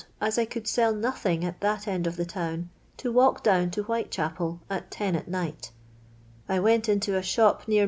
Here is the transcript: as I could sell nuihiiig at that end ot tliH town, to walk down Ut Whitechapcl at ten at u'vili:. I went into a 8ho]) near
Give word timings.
as 0.19 0.39
I 0.39 0.45
could 0.45 0.67
sell 0.67 0.95
nuihiiig 0.95 1.43
at 1.43 1.61
that 1.61 1.87
end 1.87 2.07
ot 2.07 2.15
tliH 2.15 2.29
town, 2.29 2.69
to 2.97 3.11
walk 3.11 3.43
down 3.43 3.67
Ut 3.67 3.75
Whitechapcl 3.85 4.57
at 4.67 4.89
ten 4.89 5.15
at 5.15 5.27
u'vili:. 5.29 5.69
I 6.49 6.59
went 6.59 6.89
into 6.89 7.15
a 7.17 7.21
8ho]) 7.21 7.67
near 7.67 7.79